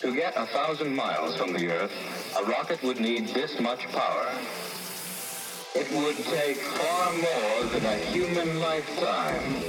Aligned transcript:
To 0.00 0.14
get 0.14 0.36
a 0.36 0.46
thousand 0.46 0.94
miles 0.94 1.34
from 1.34 1.52
the 1.52 1.66
Earth, 1.72 1.90
a 2.38 2.44
rocket 2.44 2.80
would 2.84 3.00
need 3.00 3.34
this 3.34 3.58
much 3.58 3.84
power. 3.88 4.30
It 5.74 5.90
would 5.90 6.16
take 6.24 6.56
far 6.56 7.12
more 7.14 7.64
than 7.72 7.84
a 7.84 7.96
human 7.96 8.60
lifetime. 8.60 9.60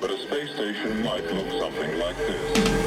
But 0.00 0.10
a 0.10 0.18
space 0.18 0.50
station 0.54 1.04
might 1.04 1.22
look 1.32 1.48
something 1.62 2.00
like 2.00 2.16
this. 2.16 2.86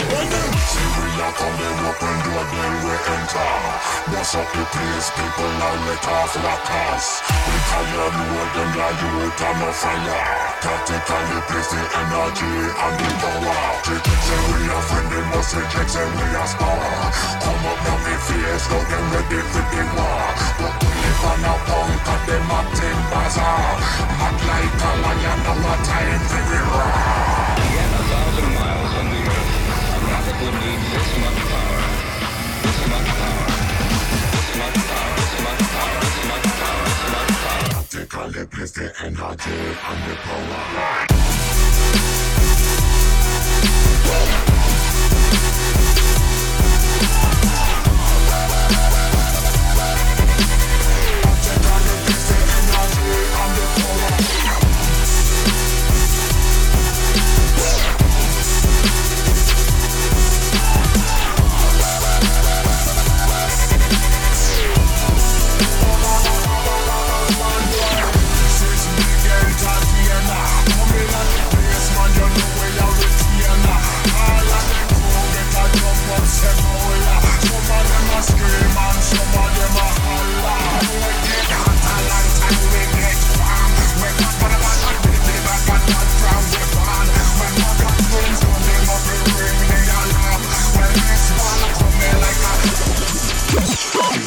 A 12.10 12.12
the 12.12 12.18
the 12.18 12.42
the 12.42 12.42
the 12.42 12.42
energy 12.42 12.54
and 12.74 12.96
the 12.98 13.10
power 13.22 13.70
say 13.86 14.42
we 14.50 14.66
are 14.66 14.82
friendly, 14.82 15.22
must 15.30 15.54
reject 15.54 15.90
say 15.94 16.06
we 16.10 16.26
are 16.34 16.54
power 16.58 16.94
Come 17.38 17.66
up 17.70 17.80
now 17.86 17.98
me 18.02 18.16
face, 18.26 18.66
now 18.70 18.82
them 18.82 19.06
ready 19.14 19.42
for 19.54 19.62
the 19.62 19.82
war 19.94 20.26
But 20.58 20.74
we 20.82 20.90
live 20.90 21.26
on 21.30 21.46
a 21.46 21.54
punk 21.70 22.08
and 22.10 22.24
them 22.26 22.50
acting 22.50 23.02
bizarre 23.14 23.78
Mad 24.18 24.38
like 24.42 24.82
a 24.82 24.92
lion, 25.06 25.40
now 25.46 25.70
a 25.70 25.76
time 25.86 26.24
for 26.30 26.44
the 26.50 26.60
roar 26.66 27.50
get 27.80 27.94
a 27.94 28.02
thousand 28.10 28.52
miles 28.58 28.92
from 28.94 29.08
the 29.14 29.22
Earth, 29.30 29.54
a 29.94 29.98
rocket 30.10 30.38
would 30.42 30.56
need 30.66 30.82
this 30.90 31.12
much 31.22 31.42
power. 31.50 31.82
This 32.64 32.80
much 32.90 33.10
power. 33.20 33.48
This 34.34 34.50
much 34.60 34.80
power. 34.90 35.14
This 35.20 35.36
much 35.46 35.64
power. 35.74 36.00
This 36.02 36.20
much 36.30 36.48
power. 36.58 36.86
This 36.90 37.06
much 37.14 37.34
power. 37.44 37.70
Tactically 37.70 38.46
place 38.50 38.72
the 38.72 38.88
energy 39.06 39.60
and 39.90 40.00
the 40.10 40.16
power 40.26 40.99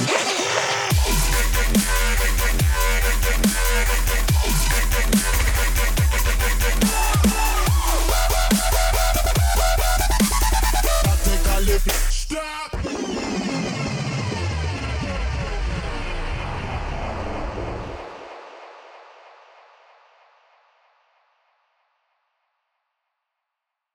Yeah. 0.08 0.31